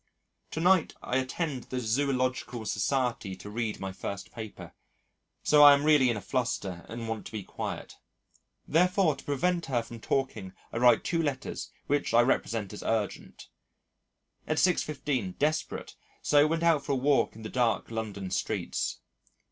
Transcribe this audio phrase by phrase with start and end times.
[0.49, 4.73] To night I attend the Zoological Society to read my first paper,
[5.43, 7.97] so I am really in a fluster and want to be quiet.
[8.67, 13.47] Therefore to prevent her from talking I write two letters which I represent as urgent.
[14.47, 19.01] At 6.15 desperate, so went out for a walk in the dark London streets.